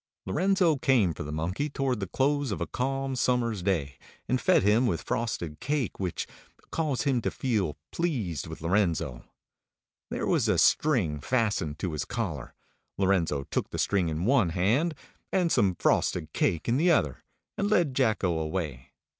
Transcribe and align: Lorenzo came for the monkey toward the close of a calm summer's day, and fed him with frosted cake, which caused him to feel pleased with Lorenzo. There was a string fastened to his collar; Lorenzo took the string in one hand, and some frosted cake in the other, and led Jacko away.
Lorenzo 0.25 0.77
came 0.77 1.13
for 1.13 1.21
the 1.21 1.31
monkey 1.31 1.69
toward 1.69 1.99
the 1.99 2.07
close 2.07 2.51
of 2.51 2.59
a 2.59 2.65
calm 2.65 3.15
summer's 3.15 3.61
day, 3.61 3.99
and 4.27 4.41
fed 4.41 4.63
him 4.63 4.87
with 4.87 5.03
frosted 5.03 5.59
cake, 5.59 5.99
which 5.99 6.25
caused 6.71 7.03
him 7.03 7.21
to 7.21 7.29
feel 7.29 7.77
pleased 7.91 8.47
with 8.47 8.61
Lorenzo. 8.61 9.23
There 10.09 10.25
was 10.25 10.47
a 10.47 10.57
string 10.57 11.19
fastened 11.19 11.77
to 11.77 11.91
his 11.91 12.05
collar; 12.05 12.55
Lorenzo 12.97 13.43
took 13.51 13.69
the 13.69 13.77
string 13.77 14.09
in 14.09 14.25
one 14.25 14.49
hand, 14.49 14.95
and 15.31 15.51
some 15.51 15.75
frosted 15.75 16.33
cake 16.33 16.67
in 16.67 16.77
the 16.77 16.89
other, 16.89 17.21
and 17.55 17.69
led 17.69 17.93
Jacko 17.93 18.39
away. 18.39 18.89